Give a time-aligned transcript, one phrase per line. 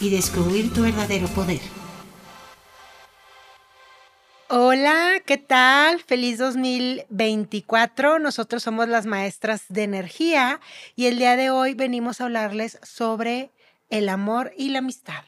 [0.00, 1.60] y descubrir tu verdadero poder.
[4.50, 6.02] Hola, ¿qué tal?
[6.02, 8.18] Feliz 2024.
[8.18, 10.60] Nosotros somos las maestras de energía
[10.96, 13.50] y el día de hoy venimos a hablarles sobre
[13.88, 15.24] el amor y la amistad.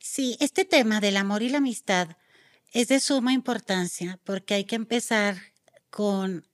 [0.00, 2.16] Sí, este tema del amor y la amistad
[2.72, 5.36] es de suma importancia porque hay que empezar
[5.90, 6.46] con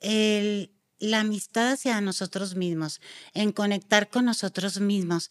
[0.00, 3.00] el la amistad hacia nosotros mismos,
[3.34, 5.30] en conectar con nosotros mismos.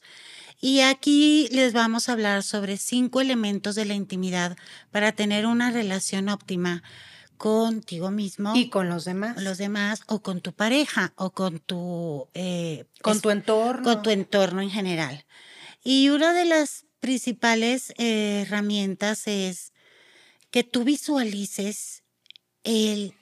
[0.60, 4.58] Y aquí les vamos a hablar sobre cinco elementos de la intimidad
[4.92, 6.84] para tener una relación óptima
[7.38, 9.42] contigo mismo y con los demás.
[9.42, 13.84] los demás o con tu pareja o con tu eh, con tu entorno.
[13.84, 15.26] con tu entorno en general.
[15.84, 19.72] Y una de las principales eh, herramientas es
[20.50, 22.04] que tú visualices
[22.64, 23.14] el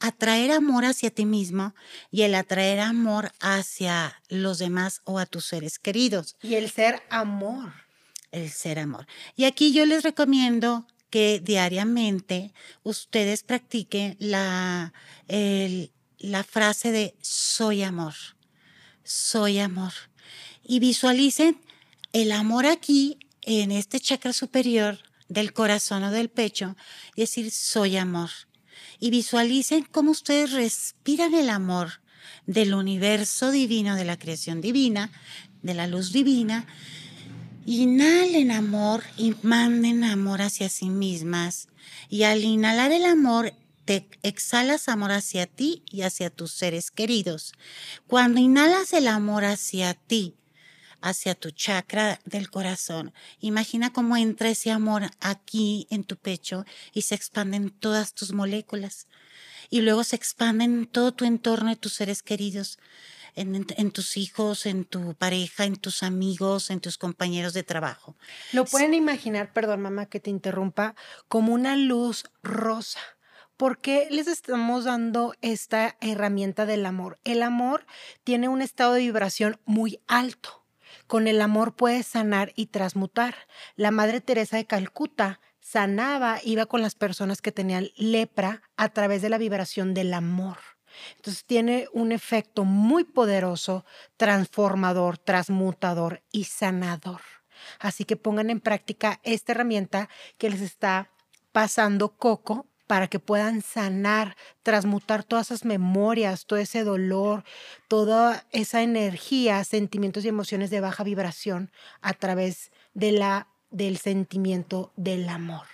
[0.00, 1.74] atraer amor hacia ti mismo
[2.10, 6.36] y el atraer amor hacia los demás o a tus seres queridos.
[6.42, 7.72] Y el ser amor.
[8.30, 9.06] El ser amor.
[9.36, 14.92] Y aquí yo les recomiendo que diariamente ustedes practiquen la,
[16.18, 18.14] la frase de soy amor,
[19.04, 19.92] soy amor.
[20.62, 21.60] Y visualicen
[22.12, 26.76] el amor aquí, en este chakra superior del corazón o del pecho,
[27.14, 28.30] y decir soy amor
[29.00, 32.00] y visualicen cómo ustedes respiran el amor
[32.46, 35.10] del universo divino, de la creación divina,
[35.62, 36.66] de la luz divina.
[37.66, 41.68] Inhalen amor y manden amor hacia sí mismas.
[42.08, 43.52] Y al inhalar el amor,
[43.84, 47.52] te exhalas amor hacia ti y hacia tus seres queridos.
[48.06, 50.34] Cuando inhalas el amor hacia ti,
[51.00, 53.12] hacia tu chakra del corazón.
[53.40, 59.06] Imagina cómo entra ese amor aquí en tu pecho y se expanden todas tus moléculas.
[59.70, 62.78] Y luego se expanden en todo tu entorno de tus seres queridos,
[63.34, 68.16] en, en, tus hijos, en tu pareja, en tus amigos, en tus compañeros de trabajo.
[68.52, 70.94] Lo pueden imaginar, perdón mamá que te interrumpa,
[71.28, 73.00] como una luz rosa.
[73.58, 77.18] ¿Por qué les estamos dando esta herramienta del amor?
[77.24, 77.86] El amor
[78.22, 80.64] tiene un estado de vibración muy alto.
[81.08, 83.34] Con el amor puedes sanar y transmutar.
[83.76, 89.22] La Madre Teresa de Calcuta sanaba, iba con las personas que tenían lepra a través
[89.22, 90.58] de la vibración del amor.
[91.16, 93.86] Entonces tiene un efecto muy poderoso,
[94.18, 97.22] transformador, transmutador y sanador.
[97.78, 101.10] Así que pongan en práctica esta herramienta que les está
[101.52, 107.44] pasando Coco para que puedan sanar, transmutar todas esas memorias, todo ese dolor,
[107.86, 114.92] toda esa energía, sentimientos y emociones de baja vibración a través de la, del sentimiento
[114.96, 115.66] del amor.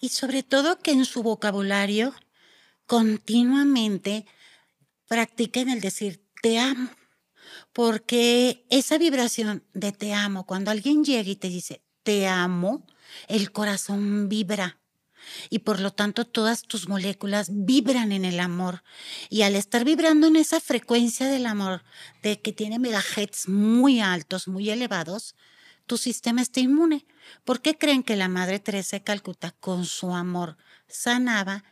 [0.00, 2.12] Y sobre todo que en su vocabulario
[2.86, 4.26] continuamente
[5.06, 6.90] practiquen el decir te amo,
[7.72, 12.84] porque esa vibración de te amo, cuando alguien llega y te dice te amo,
[13.28, 14.78] el corazón vibra
[15.50, 18.82] y por lo tanto todas tus moléculas vibran en el amor.
[19.28, 21.84] Y al estar vibrando en esa frecuencia del amor,
[22.22, 25.34] de que tiene megahertz muy altos, muy elevados,
[25.86, 27.06] tu sistema está inmune.
[27.44, 30.56] ¿Por qué creen que la Madre Teresa de Calcuta con su amor
[30.86, 31.64] sanaba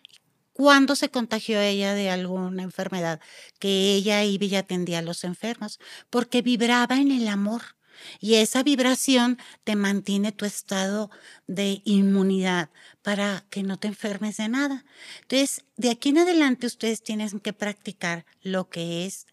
[0.56, 3.20] cuando se contagió ella de alguna enfermedad,
[3.58, 5.78] que ella iba y atendía a los enfermos,
[6.08, 7.75] porque vibraba en el amor.
[8.20, 11.10] Y esa vibración te mantiene tu estado
[11.46, 12.70] de inmunidad
[13.02, 14.84] para que no te enfermes de nada.
[15.22, 19.26] Entonces, de aquí en adelante ustedes tienen que practicar lo que es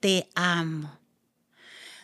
[0.00, 0.98] te amo.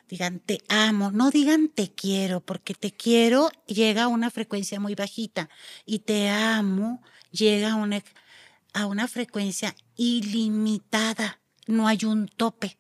[0.09, 4.95] Digan te amo, no digan te quiero, porque te quiero llega a una frecuencia muy
[4.95, 5.49] bajita
[5.85, 7.03] y te amo
[7.33, 8.03] llega a una,
[8.73, 12.79] a una frecuencia ilimitada, no hay un tope.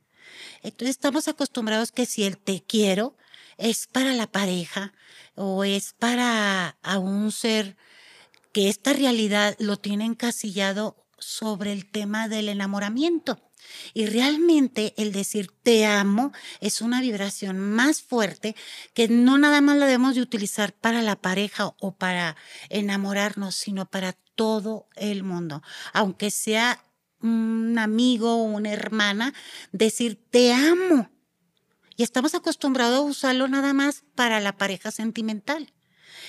[0.63, 3.17] Entonces estamos acostumbrados que si el te quiero
[3.59, 4.93] es para la pareja
[5.35, 7.77] o es para a un ser
[8.53, 13.39] que esta realidad lo tiene encasillado sobre el tema del enamoramiento.
[13.95, 18.55] Y realmente el decir te amo es una vibración más fuerte
[18.95, 22.37] que no nada más la debemos de utilizar para la pareja o para
[22.69, 25.63] enamorarnos, sino para todo el mundo.
[25.93, 26.83] Aunque sea
[27.21, 29.35] un amigo o una hermana,
[29.73, 31.11] decir te amo
[31.97, 35.73] y estamos acostumbrados a usarlo nada más para la pareja sentimental.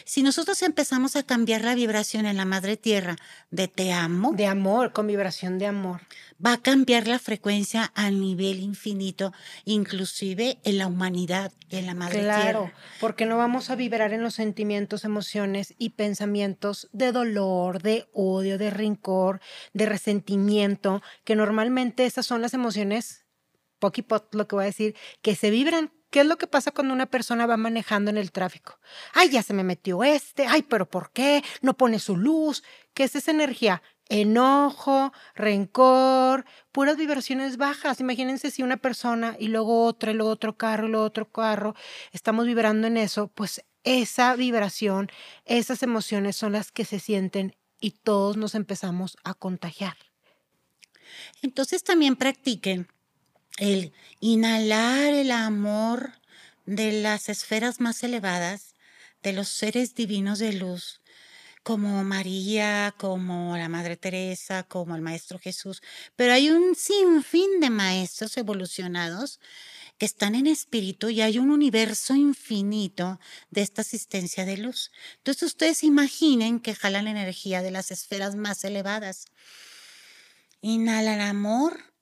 [0.05, 3.15] Si nosotros empezamos a cambiar la vibración en la madre tierra
[3.51, 6.01] de te amo, de amor, con vibración de amor,
[6.43, 9.33] va a cambiar la frecuencia a nivel infinito,
[9.65, 12.41] inclusive en la humanidad, en la madre tierra.
[12.41, 18.07] Claro, porque no vamos a vibrar en los sentimientos, emociones y pensamientos de dolor, de
[18.13, 19.41] odio, de rencor,
[19.73, 23.26] de resentimiento, que normalmente esas son las emociones
[23.79, 26.93] poquipot lo que voy a decir, que se vibran ¿Qué es lo que pasa cuando
[26.93, 28.79] una persona va manejando en el tráfico?
[29.13, 31.43] Ay, ya se me metió este, ay, pero ¿por qué?
[31.61, 32.63] No pone su luz.
[32.93, 33.81] ¿Qué es esa energía?
[34.07, 37.99] Enojo, rencor, puras vibraciones bajas.
[37.99, 41.75] Imagínense si una persona y luego otra, y luego otro carro, y luego otro carro,
[42.13, 45.09] estamos vibrando en eso, pues esa vibración,
[45.43, 49.97] esas emociones son las que se sienten y todos nos empezamos a contagiar.
[51.41, 52.87] Entonces también practiquen
[53.57, 56.13] el inhalar el amor
[56.65, 58.75] de las esferas más elevadas,
[59.23, 61.01] de los seres divinos de luz,
[61.63, 65.81] como María, como la Madre Teresa, como el Maestro Jesús,
[66.15, 69.39] pero hay un sinfín de maestros evolucionados
[69.97, 73.19] que están en espíritu y hay un universo infinito
[73.49, 74.91] de esta asistencia de luz.
[75.17, 79.25] Entonces ustedes imaginen que jalan la energía de las esferas más elevadas.
[80.61, 81.96] Inhalan amor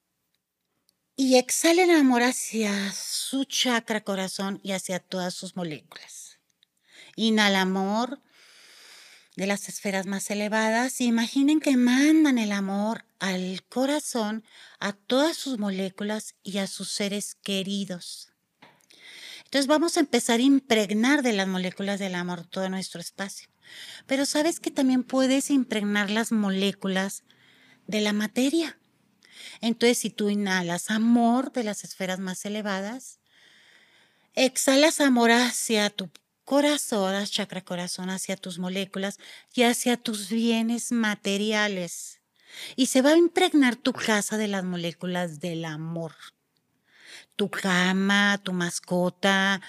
[1.15, 6.39] y exhala el amor hacia su chakra corazón y hacia todas sus moléculas.
[7.15, 8.21] Inhala amor
[9.35, 14.43] de las esferas más elevadas imaginen que mandan el amor al corazón,
[14.79, 18.31] a todas sus moléculas y a sus seres queridos.
[19.45, 23.49] Entonces vamos a empezar a impregnar de las moléculas del amor todo nuestro espacio.
[24.05, 27.23] Pero sabes que también puedes impregnar las moléculas
[27.87, 28.77] de la materia.
[29.61, 33.19] Entonces, si tú inhalas amor de las esferas más elevadas,
[34.33, 36.09] exhalas amor hacia tu
[36.43, 39.17] corazón, chakra corazón, hacia tus moléculas
[39.53, 42.21] y hacia tus bienes materiales.
[42.75, 46.13] Y se va a impregnar tu casa de las moléculas del amor.
[47.35, 49.61] Tu cama, tu mascota,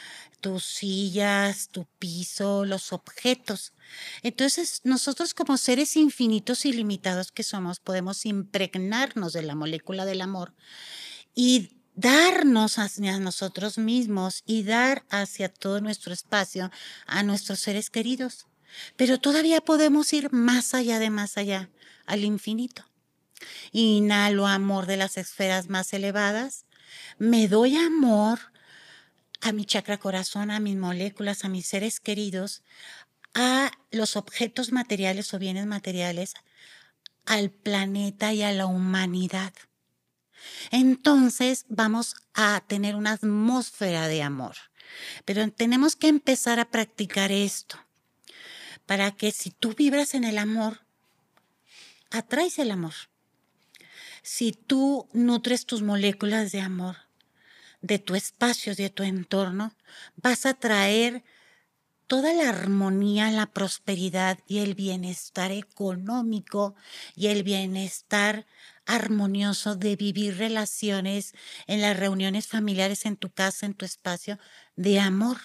[0.47, 3.73] tus sillas, tu piso, los objetos.
[4.23, 10.21] Entonces, nosotros como seres infinitos y limitados que somos, podemos impregnarnos de la molécula del
[10.21, 10.55] amor
[11.35, 16.71] y darnos hacia nosotros mismos y dar hacia todo nuestro espacio
[17.09, 18.47] a nuestros seres queridos.
[18.95, 21.71] Pero todavía podemos ir más allá de más allá,
[22.07, 22.85] al infinito.
[23.73, 26.67] Inhalo amor de las esferas más elevadas.
[27.19, 28.39] Me doy amor
[29.47, 32.65] a mi chakra corazón, a mis moléculas, a mis seres queridos,
[33.33, 36.35] a los objetos materiales o bienes materiales,
[37.27, 39.55] al planeta y a la humanidad.
[40.73, 44.57] Entonces vamos a tener una atmósfera de amor.
[45.25, 47.79] Pero tenemos que empezar a practicar esto
[48.85, 50.81] para que si tú vibras en el amor,
[52.11, 52.95] atraes el amor.
[54.23, 57.06] Si tú nutres tus moléculas de amor,
[57.81, 59.75] de tu espacio, de tu entorno,
[60.17, 61.25] vas a traer
[62.07, 66.75] toda la armonía, la prosperidad y el bienestar económico
[67.15, 68.47] y el bienestar
[68.87, 71.35] armonioso de vivir relaciones
[71.67, 74.39] en las reuniones familiares, en tu casa, en tu espacio,
[74.77, 75.39] de amor.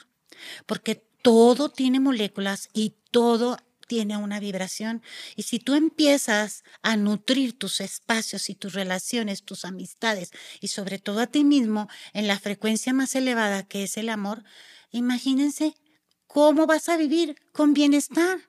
[0.65, 3.57] Porque todo tiene moléculas y todo
[3.91, 5.03] tiene una vibración.
[5.35, 10.31] Y si tú empiezas a nutrir tus espacios y tus relaciones, tus amistades
[10.61, 14.45] y sobre todo a ti mismo en la frecuencia más elevada que es el amor,
[14.91, 15.75] imagínense
[16.25, 18.39] cómo vas a vivir con bienestar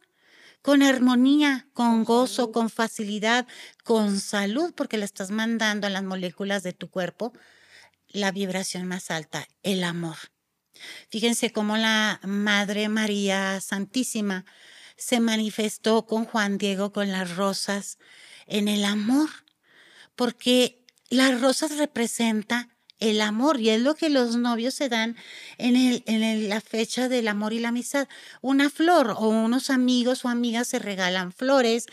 [0.62, 3.49] con armonía, con gozo, con facilidad,
[3.82, 7.32] con salud, porque le estás mandando a las moléculas de tu cuerpo
[8.06, 10.18] la vibración más alta, el amor.
[11.08, 14.44] Fíjense cómo la Madre María Santísima
[14.96, 17.99] se manifestó con Juan Diego con las rosas
[18.46, 19.28] en el amor,
[20.16, 22.72] porque las rosas representan
[23.02, 25.16] el amor y es lo que los novios se dan
[25.58, 28.06] en, el, en la fecha del amor y la amistad.
[28.40, 31.87] Una flor o unos amigos o amigas se regalan flores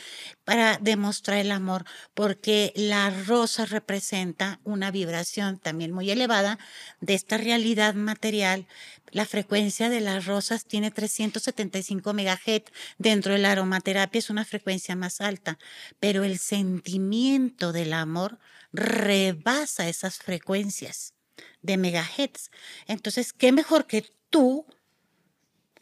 [0.43, 6.59] para demostrar el amor, porque la rosa representa una vibración también muy elevada
[7.01, 8.67] de esta realidad material.
[9.11, 12.71] La frecuencia de las rosas tiene 375 MHz.
[12.97, 15.57] Dentro de la aromaterapia es una frecuencia más alta,
[15.99, 18.39] pero el sentimiento del amor
[18.71, 21.13] rebasa esas frecuencias
[21.61, 22.51] de megahertz.
[22.87, 24.65] Entonces, ¿qué mejor que tú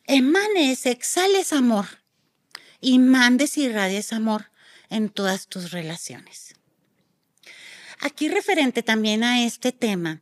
[0.06, 1.86] emanes, exhales amor
[2.80, 4.52] y mandes y irradies amor
[4.90, 6.56] en todas tus relaciones?
[8.00, 10.22] Aquí referente también a este tema,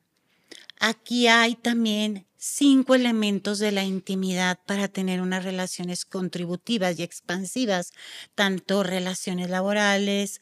[0.80, 7.92] aquí hay también cinco elementos de la intimidad para tener unas relaciones contributivas y expansivas,
[8.36, 10.42] tanto relaciones laborales,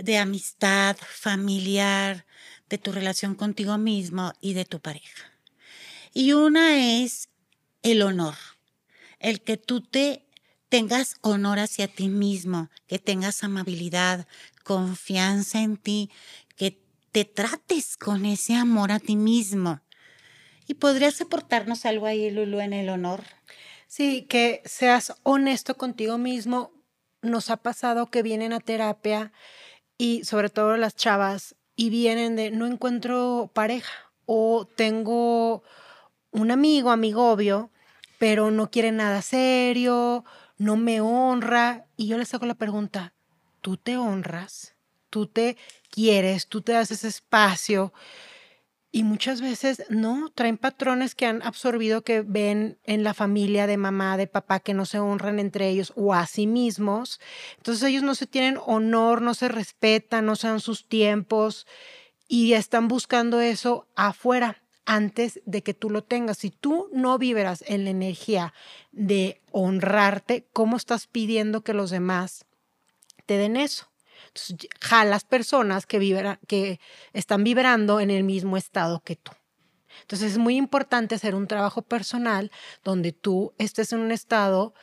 [0.00, 2.24] de amistad, familiar,
[2.68, 5.32] de tu relación contigo mismo y de tu pareja.
[6.12, 7.28] Y una es
[7.82, 8.36] el honor,
[9.18, 10.24] el que tú te
[10.68, 14.28] tengas honor hacia ti mismo, que tengas amabilidad,
[14.62, 16.10] confianza en ti,
[16.56, 19.80] que te trates con ese amor a ti mismo.
[20.66, 23.22] ¿Y podrías aportarnos algo ahí, Lulu, en el honor?
[23.86, 26.72] Sí, que seas honesto contigo mismo.
[27.22, 29.32] Nos ha pasado que vienen a terapia
[29.98, 33.92] y sobre todo las chavas y vienen de no encuentro pareja
[34.26, 35.62] o tengo
[36.30, 37.70] un amigo, amigo obvio,
[38.18, 40.24] pero no quiere nada serio,
[40.58, 43.14] no me honra y yo les hago la pregunta,
[43.60, 44.74] ¿tú te honras?
[45.10, 45.56] ¿Tú te
[45.90, 46.48] quieres?
[46.48, 47.92] ¿Tú te das ese espacio?
[48.94, 53.76] Y muchas veces no, traen patrones que han absorbido que ven en la familia de
[53.76, 57.20] mamá, de papá, que no se honran entre ellos o a sí mismos.
[57.56, 61.66] Entonces ellos no se tienen honor, no se respetan, no se dan sus tiempos
[62.28, 66.38] y están buscando eso afuera antes de que tú lo tengas.
[66.38, 68.54] Si tú no vibras en la energía
[68.92, 72.46] de honrarte, ¿cómo estás pidiendo que los demás
[73.26, 73.88] te den eso?
[74.34, 76.80] Entonces, jalas personas que, vibra, que
[77.12, 79.30] están vibrando en el mismo estado que tú.
[80.00, 82.50] Entonces es muy importante hacer un trabajo personal
[82.82, 84.74] donde tú estés en un estado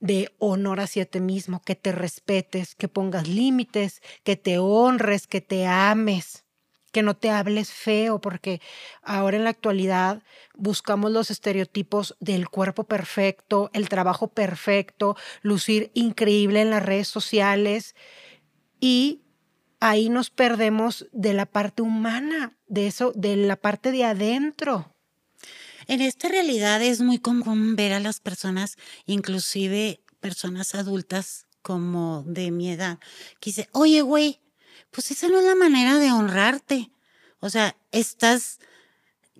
[0.00, 5.40] de honor hacia ti mismo, que te respetes, que pongas límites, que te honres, que
[5.40, 6.44] te ames,
[6.92, 8.60] que no te hables feo, porque
[9.02, 10.22] ahora en la actualidad
[10.54, 17.94] buscamos los estereotipos del cuerpo perfecto, el trabajo perfecto, lucir increíble en las redes sociales
[18.80, 19.20] y
[19.80, 24.94] ahí nos perdemos de la parte humana, de eso, de la parte de adentro.
[25.86, 32.50] En esta realidad es muy común ver a las personas, inclusive personas adultas como de
[32.50, 32.98] mi edad,
[33.40, 34.40] que dice, oye, güey,
[34.90, 36.90] pues esa no es la manera de honrarte.
[37.40, 38.58] O sea, estás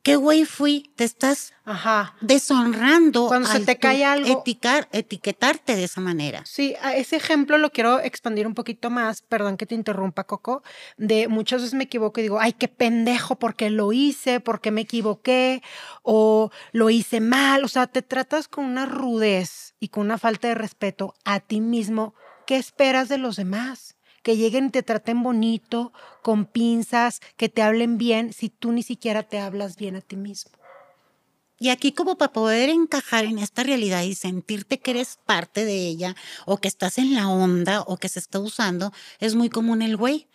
[0.07, 0.93] ¿Qué güey fui?
[0.95, 2.15] Te estás Ajá.
[2.21, 3.27] deshonrando.
[3.27, 4.45] Cuando se te cae algo.
[4.93, 6.43] etiquetarte de esa manera.
[6.47, 9.23] Sí, ese ejemplo lo quiero expandir un poquito más.
[9.23, 10.63] Perdón que te interrumpa, Coco.
[10.97, 14.83] De muchas veces me equivoco y digo, ay, qué pendejo, porque lo hice, porque me
[14.83, 15.61] equivoqué,
[16.05, 17.65] o lo hice mal.
[17.65, 21.61] O sea, te tratas con una rudez y con una falta de respeto a ti
[21.61, 22.15] mismo.
[22.47, 23.96] ¿Qué esperas de los demás?
[24.27, 28.83] Que lleguen y te traten bonito, con pinzas, que te hablen bien, si tú ni
[28.83, 30.51] siquiera te hablas bien a ti mismo.
[31.61, 35.87] Y aquí como para poder encajar en esta realidad y sentirte que eres parte de
[35.87, 39.81] ella o que estás en la onda o que se está usando, es muy común
[39.81, 40.27] el güey.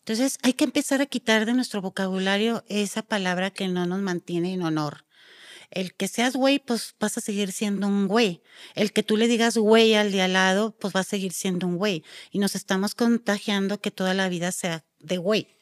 [0.00, 4.52] Entonces hay que empezar a quitar de nuestro vocabulario esa palabra que no nos mantiene
[4.52, 5.06] en honor.
[5.70, 8.42] El que seas güey, pues vas a seguir siendo un güey.
[8.74, 11.66] El que tú le digas güey al de al lado, pues va a seguir siendo
[11.66, 12.04] un güey.
[12.30, 15.58] Y nos estamos contagiando que toda la vida sea de güey.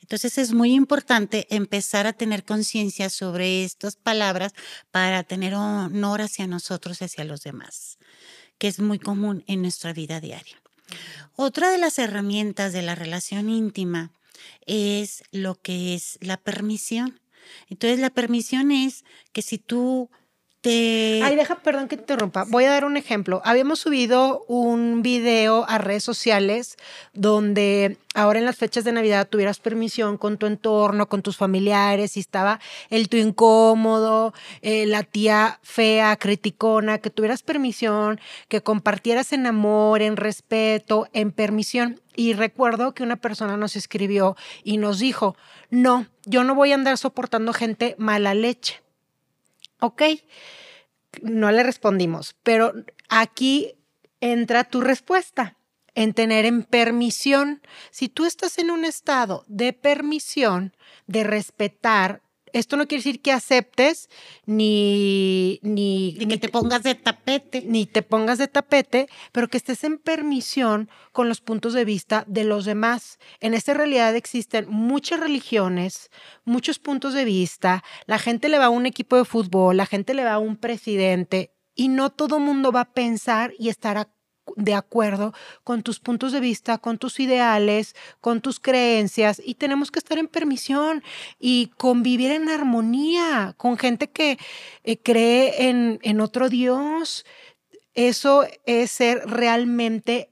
[0.00, 4.52] Entonces es muy importante empezar a tener conciencia sobre estas palabras
[4.90, 7.98] para tener honor hacia nosotros y hacia los demás,
[8.58, 10.62] que es muy común en nuestra vida diaria.
[11.34, 14.12] Otra de las herramientas de la relación íntima
[14.66, 17.20] es lo que es la permisión.
[17.68, 20.10] Entonces la permisión es que si tú
[20.60, 21.20] te...
[21.22, 22.44] Ay, deja, perdón que te interrumpa.
[22.48, 23.40] Voy a dar un ejemplo.
[23.44, 26.76] Habíamos subido un video a redes sociales
[27.12, 32.16] donde ahora en las fechas de Navidad tuvieras permisión con tu entorno, con tus familiares,
[32.16, 32.60] y estaba
[32.90, 34.32] el tu incómodo,
[34.62, 41.32] eh, la tía fea, criticona, que tuvieras permisión, que compartieras en amor, en respeto, en
[41.32, 42.00] permisión.
[42.14, 45.36] Y recuerdo que una persona nos escribió y nos dijo,
[45.70, 48.85] no, yo no voy a andar soportando gente mala leche.
[49.80, 50.02] Ok,
[51.22, 52.72] no le respondimos, pero
[53.08, 53.74] aquí
[54.20, 55.56] entra tu respuesta
[55.94, 57.62] en tener en permisión.
[57.90, 62.22] Si tú estás en un estado de permisión, de respetar
[62.58, 64.08] esto no quiere decir que aceptes
[64.46, 67.62] ni, ni, que te pongas de tapete.
[67.66, 72.24] Ni te pongas de tapete, pero que estés en permisión con los puntos de vista
[72.26, 73.18] de los demás.
[73.40, 76.10] En esta realidad existen muchas religiones,
[76.44, 77.84] muchos puntos de vista.
[78.06, 80.56] La gente le va a un equipo de fútbol, la gente le va a un
[80.56, 83.98] presidente y no todo mundo va a pensar y estar
[84.54, 85.34] de acuerdo
[85.64, 90.18] con tus puntos de vista, con tus ideales, con tus creencias y tenemos que estar
[90.18, 91.02] en permisión
[91.38, 94.38] y convivir en armonía con gente que
[94.84, 97.26] eh, cree en, en, otro Dios.
[97.94, 100.30] Eso es ser realmente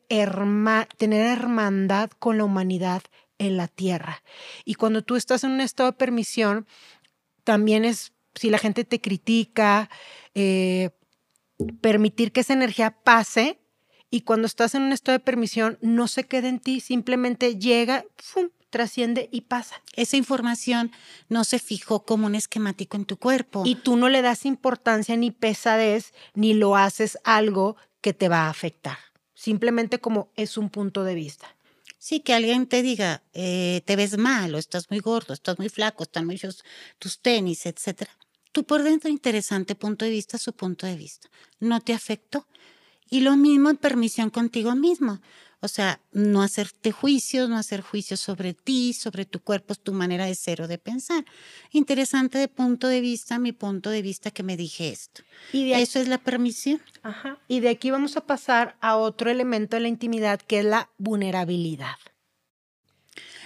[0.98, 3.02] tener hermandad con la humanidad
[3.38, 4.22] en la tierra.
[4.64, 6.66] Y cuando tú estás en un estado de permisión,
[7.42, 9.88] también es, si la gente te critica,
[10.34, 10.90] eh,
[11.80, 13.63] permitir que esa energía pase
[14.14, 18.04] y cuando estás en un estado de permisión no se quede en ti, simplemente llega,
[18.70, 19.82] trasciende y pasa.
[19.96, 20.92] Esa información
[21.28, 23.64] no se fijó como un esquemático en tu cuerpo.
[23.66, 28.42] Y tú no le das importancia ni pesadez, ni lo haces algo que te va
[28.42, 28.98] a afectar.
[29.34, 31.48] Simplemente como es un punto de vista.
[31.98, 35.70] Sí, que alguien te diga, eh, te ves mal, o estás muy gordo, estás muy
[35.70, 36.62] flaco, están muchos
[37.00, 38.12] tus tenis, etcétera.
[38.52, 41.28] Tú por dentro, interesante punto de vista, su punto de vista.
[41.58, 42.46] No te afectó.
[43.14, 45.20] Y lo mismo en permisión contigo mismo.
[45.60, 50.26] O sea, no hacerte juicios, no hacer juicios sobre ti, sobre tu cuerpo, tu manera
[50.26, 51.24] de ser o de pensar.
[51.70, 55.22] Interesante de punto de vista, mi punto de vista que me dije esto.
[55.52, 56.82] Y Eso es la permisión.
[57.04, 57.38] Ajá.
[57.46, 60.90] Y de aquí vamos a pasar a otro elemento de la intimidad que es la
[60.98, 61.94] vulnerabilidad.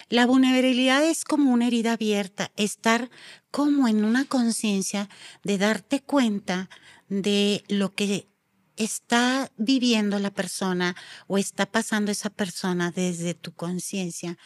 [0.09, 3.11] La vulnerabilidad es como una herida abierta, estar
[3.51, 5.11] como en una conciencia
[5.45, 6.71] de darte cuenta
[7.11, 8.29] de lo que
[8.79, 14.39] está viviendo la persona o está pasando esa persona desde tu conciencia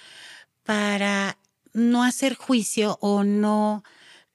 [0.65, 1.39] para
[1.73, 3.85] no hacer juicio o no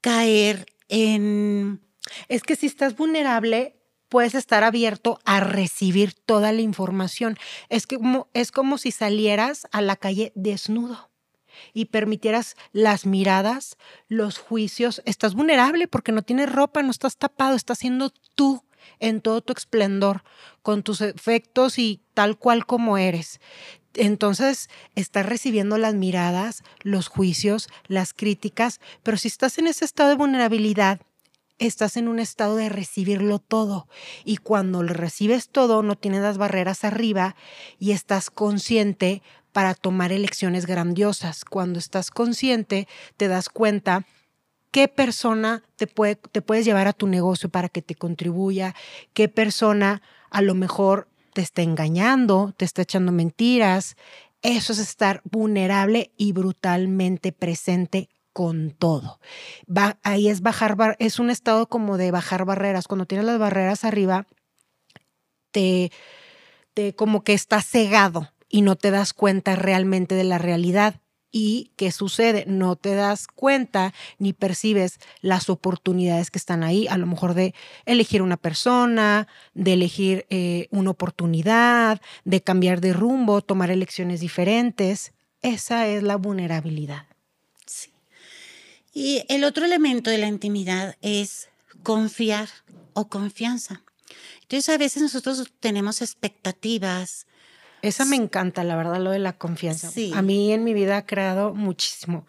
[0.01, 1.81] caer en...
[2.29, 3.75] Es que si estás vulnerable,
[4.07, 7.37] puedes estar abierto a recibir toda la información.
[7.69, 11.09] Es, que como, es como si salieras a la calle desnudo
[11.73, 13.77] y permitieras las miradas,
[14.07, 15.01] los juicios.
[15.05, 18.63] Estás vulnerable porque no tienes ropa, no estás tapado, estás siendo tú
[18.99, 20.23] en todo tu esplendor,
[20.61, 23.39] con tus efectos y tal cual como eres.
[23.93, 30.09] Entonces, estás recibiendo las miradas, los juicios, las críticas, pero si estás en ese estado
[30.09, 31.01] de vulnerabilidad,
[31.59, 33.87] estás en un estado de recibirlo todo.
[34.23, 37.35] Y cuando lo recibes todo, no tienes las barreras arriba
[37.79, 41.43] y estás consciente para tomar elecciones grandiosas.
[41.43, 44.05] Cuando estás consciente, te das cuenta
[44.71, 48.75] qué persona te, puede, te puedes llevar a tu negocio para que te contribuya,
[49.13, 53.95] qué persona a lo mejor te está engañando, te está echando mentiras.
[54.41, 59.19] Eso es estar vulnerable y brutalmente presente con todo.
[60.03, 62.87] Ahí es bajar, es un estado como de bajar barreras.
[62.87, 64.27] Cuando tienes las barreras arriba,
[65.51, 65.91] te,
[66.73, 71.01] te como que estás cegado y no te das cuenta realmente de la realidad.
[71.39, 72.45] ¿Y qué sucede?
[72.47, 77.53] No te das cuenta ni percibes las oportunidades que están ahí, a lo mejor de
[77.85, 85.13] elegir una persona, de elegir eh, una oportunidad, de cambiar de rumbo, tomar elecciones diferentes.
[85.43, 87.05] Esa es la vulnerabilidad.
[87.67, 87.91] Sí.
[88.91, 91.49] Y el otro elemento de la intimidad es
[91.83, 92.49] confiar
[92.93, 93.83] o confianza.
[94.41, 97.26] Entonces a veces nosotros tenemos expectativas,
[97.87, 99.89] esa me encanta, la verdad, lo de la confianza.
[99.89, 100.11] Sí.
[100.15, 102.27] A mí en mi vida ha creado muchísimo.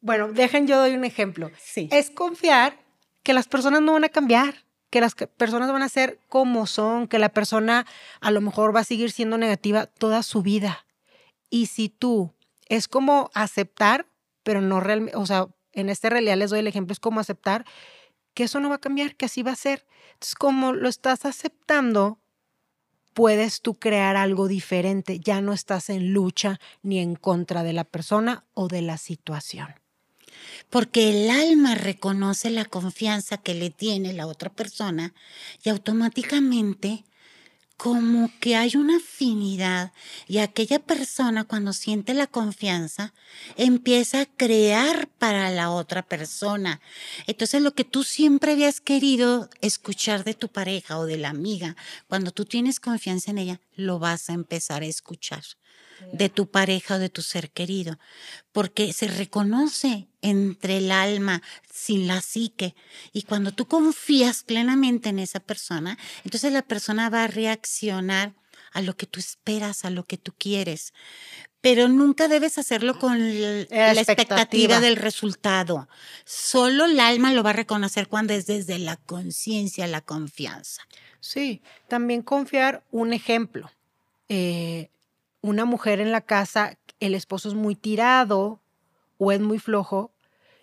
[0.00, 1.50] Bueno, dejen yo doy un ejemplo.
[1.62, 1.88] Sí.
[1.92, 2.76] Es confiar
[3.22, 7.06] que las personas no van a cambiar, que las personas van a ser como son,
[7.06, 7.86] que la persona
[8.20, 10.84] a lo mejor va a seguir siendo negativa toda su vida.
[11.50, 12.32] Y si tú
[12.68, 14.06] es como aceptar,
[14.42, 17.64] pero no realmente, o sea, en este realidad les doy el ejemplo, es como aceptar
[18.34, 19.86] que eso no va a cambiar, que así va a ser.
[20.14, 22.18] Entonces, como lo estás aceptando,
[23.14, 25.20] puedes tú crear algo diferente.
[25.20, 29.68] Ya no estás en lucha ni en contra de la persona o de la situación.
[30.70, 35.14] Porque el alma reconoce la confianza que le tiene la otra persona
[35.62, 37.04] y automáticamente
[37.82, 39.90] como que hay una afinidad
[40.28, 43.12] y aquella persona cuando siente la confianza
[43.56, 46.80] empieza a crear para la otra persona.
[47.26, 51.74] Entonces lo que tú siempre habías querido escuchar de tu pareja o de la amiga,
[52.06, 55.42] cuando tú tienes confianza en ella, lo vas a empezar a escuchar
[56.12, 57.98] de tu pareja o de tu ser querido,
[58.52, 62.74] porque se reconoce entre el alma sin la psique.
[63.12, 68.34] Y cuando tú confías plenamente en esa persona, entonces la persona va a reaccionar
[68.72, 70.92] a lo que tú esperas, a lo que tú quieres.
[71.60, 74.80] Pero nunca debes hacerlo con la, expectativa.
[74.80, 75.88] del resultado.
[76.24, 80.82] Solo el alma lo va a reconocer cuando es desde la conciencia, la confianza.
[81.20, 83.70] Sí, también confiar un ejemplo.
[84.28, 84.90] Eh,
[85.42, 88.60] una mujer en la casa, el esposo es muy tirado
[89.18, 90.12] o es muy flojo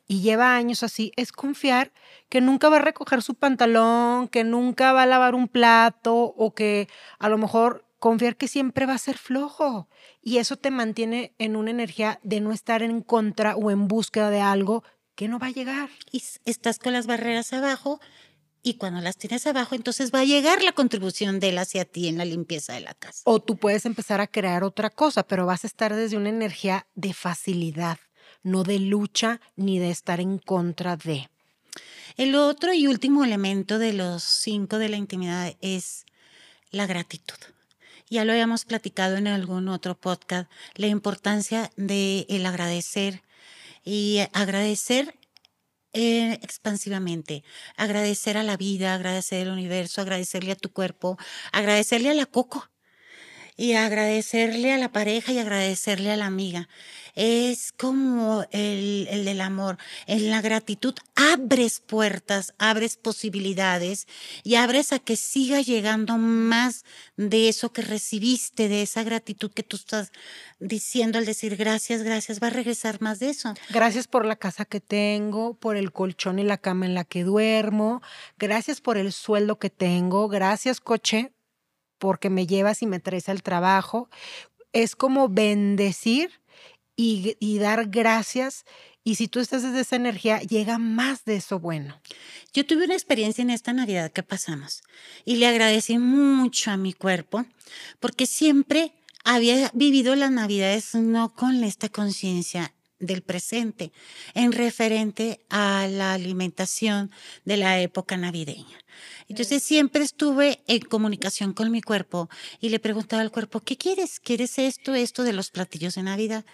[0.08, 1.92] y lleva años así, es confiar
[2.30, 6.56] que nunca va a recoger su pantalón, que nunca va a lavar un plato o
[6.56, 6.88] que
[7.20, 9.88] a lo mejor confiar que siempre va a ser flojo.
[10.24, 14.32] Y eso te mantiene en una energía de no estar en contra o en búsqueda
[14.32, 15.89] de algo que no va a llegar.
[16.12, 18.00] Y estás con las barreras abajo
[18.62, 22.08] y cuando las tienes abajo, entonces va a llegar la contribución de él hacia ti
[22.08, 23.22] en la limpieza de la casa.
[23.24, 26.88] O tú puedes empezar a crear otra cosa, pero vas a estar desde una energía
[26.95, 28.00] de facilidad,
[28.43, 31.30] no de lucha ni de estar en contra de.
[32.17, 36.06] El otro y último elemento de los cinco de la intimidad es
[36.72, 37.38] la gratitud.
[38.10, 43.22] Ya lo habíamos platicado en algún otro podcast, la importancia de el agradecer
[43.86, 45.18] y agradecer
[45.93, 47.43] eh, expansivamente,
[47.78, 51.17] agradecer a la vida, agradecer al universo, agradecerle a tu cuerpo,
[51.52, 52.69] agradecerle a la coco
[53.60, 56.69] y agradecerle a la pareja y agradecerle a la amiga.
[57.13, 59.78] Es como el, el, del amor.
[60.08, 64.08] En la gratitud abres puertas, abres posibilidades
[64.45, 66.86] y abres a que siga llegando más
[67.17, 70.13] de eso que recibiste, de esa gratitud que tú estás
[70.62, 73.56] diciendo al decir gracias, gracias, va a regresar más de eso.
[73.72, 77.26] Gracias por la casa que tengo, por el colchón y la cama en la que
[77.26, 78.02] duermo,
[78.38, 81.34] gracias por el sueldo que tengo, gracias coche
[81.99, 84.09] porque me llevas y me traes al trabajo.
[84.73, 86.41] Es como bendecir
[86.95, 88.65] y, y, dar gracias.
[89.03, 92.01] Y si tú estás desde esa energía, llega más de eso bueno.
[92.53, 94.81] Yo tuve una experiencia en esta Navidad que pasamos
[95.25, 97.45] y le agradecí mucho a mi cuerpo
[97.99, 103.91] porque siempre había vivido las Navidades no con esta conciencia del presente,
[104.33, 107.12] en referente a la alimentación
[107.45, 108.77] de la época navideña.
[109.27, 114.19] Entonces siempre estuve en comunicación con mi cuerpo y le preguntaba al cuerpo, ¿qué quieres?
[114.19, 116.45] ¿Quieres esto, esto de los platillos de Navidad?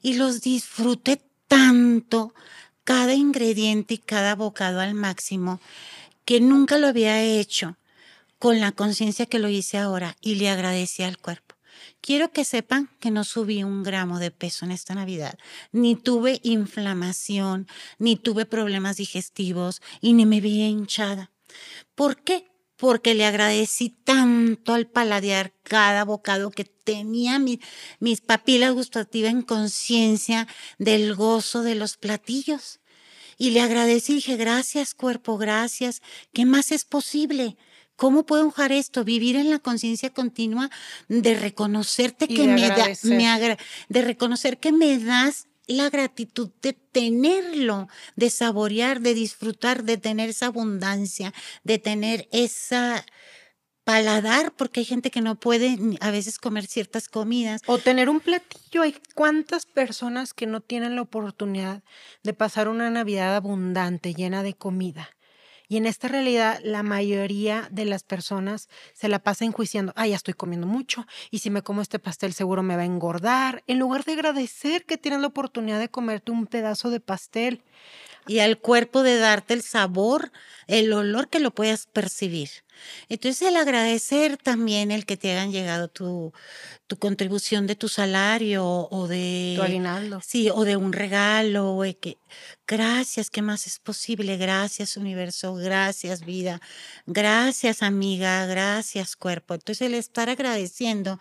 [0.00, 2.34] Y los disfruté tanto,
[2.84, 5.60] cada ingrediente y cada bocado al máximo,
[6.24, 7.76] que nunca lo había hecho
[8.38, 11.49] con la conciencia que lo hice ahora y le agradecí al cuerpo.
[12.00, 15.38] Quiero que sepan que no subí un gramo de peso en esta Navidad,
[15.70, 17.66] ni tuve inflamación,
[17.98, 21.30] ni tuve problemas digestivos y ni me vi hinchada.
[21.94, 22.46] ¿Por qué?
[22.76, 30.48] Porque le agradecí tanto al paladear cada bocado que tenía mis papilas gustativas en conciencia
[30.78, 32.80] del gozo de los platillos.
[33.36, 36.00] Y le agradecí dije, gracias cuerpo, gracias.
[36.32, 37.58] ¿Qué más es posible?
[38.00, 39.04] ¿Cómo puedo dejar esto?
[39.04, 40.70] Vivir en la conciencia continua
[41.08, 43.58] de reconocerte que me da, me
[43.90, 50.30] de reconocer que me das la gratitud de tenerlo, de saborear, de disfrutar, de tener
[50.30, 53.04] esa abundancia, de tener esa
[53.84, 57.60] paladar, porque hay gente que no puede a veces comer ciertas comidas.
[57.66, 58.80] O tener un platillo.
[58.80, 61.82] Hay cuántas personas que no tienen la oportunidad
[62.22, 65.10] de pasar una Navidad abundante, llena de comida.
[65.70, 70.16] Y en esta realidad, la mayoría de las personas se la pasa enjuiciando, ah, ya
[70.16, 73.78] estoy comiendo mucho, y si me como este pastel seguro me va a engordar, en
[73.78, 77.62] lugar de agradecer que tienes la oportunidad de comerte un pedazo de pastel.
[78.30, 80.30] Y al cuerpo de darte el sabor,
[80.68, 82.48] el olor que lo puedas percibir.
[83.08, 86.32] Entonces el agradecer también el que te hayan llegado tu,
[86.86, 89.54] tu contribución de tu salario o de...
[89.56, 90.20] Tu aguinaldo.
[90.24, 91.72] Sí, o de un regalo.
[91.72, 92.18] O que,
[92.68, 94.36] gracias, ¿qué más es posible?
[94.36, 96.60] Gracias universo, gracias vida,
[97.06, 99.54] gracias amiga, gracias cuerpo.
[99.54, 101.18] Entonces el estar agradeciendo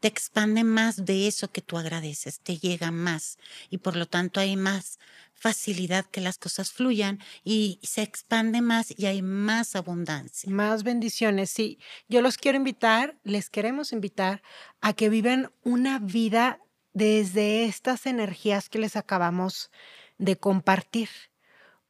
[0.00, 3.38] te expande más de eso que tú agradeces, te llega más
[3.70, 4.98] y por lo tanto hay más
[5.40, 10.52] facilidad que las cosas fluyan y se expande más y hay más abundancia.
[10.52, 11.78] Más bendiciones, sí.
[12.08, 14.42] Yo los quiero invitar, les queremos invitar
[14.82, 16.60] a que vivan una vida
[16.92, 19.70] desde estas energías que les acabamos
[20.18, 21.08] de compartir,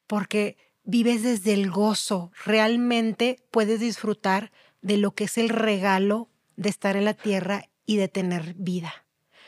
[0.07, 6.69] porque vives desde el gozo, realmente puedes disfrutar de lo que es el regalo de
[6.69, 8.93] estar en la tierra y de tener vida.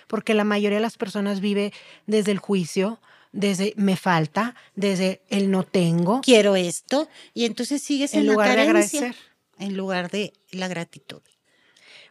[0.09, 1.73] Porque la mayoría de las personas vive
[2.07, 3.01] desde el juicio,
[3.33, 6.21] desde me falta, desde el no tengo.
[6.21, 7.09] Quiero esto.
[7.35, 9.17] Y entonces sigues en, lugar de agradecer.
[9.59, 11.23] En lugar de la gratitud.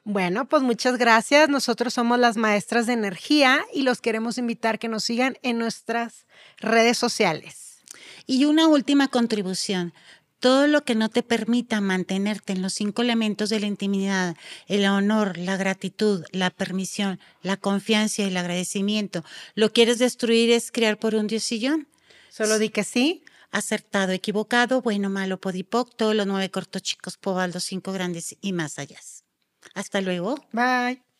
[0.03, 1.47] Bueno, pues muchas gracias.
[1.47, 6.25] Nosotros somos las maestras de energía y los queremos invitar que nos sigan en nuestras
[6.57, 7.83] redes sociales.
[8.25, 9.93] Y una última contribución
[10.41, 14.35] todo lo que no te permita mantenerte en los cinco elementos de la intimidad,
[14.67, 19.23] el honor, la gratitud, la permisión, la confianza y el agradecimiento,
[19.55, 21.87] lo quieres destruir es crear por un diosillón.
[22.29, 23.23] Solo di que sí.
[23.51, 28.79] Acertado, equivocado, bueno, malo, podipoc, todos los nueve cortos chicos, pobaldos, cinco grandes y más
[28.79, 28.99] allá.
[29.75, 30.35] Hasta luego.
[30.53, 31.10] Bye.